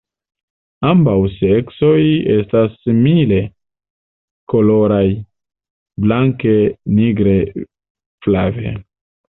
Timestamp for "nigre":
6.99-7.39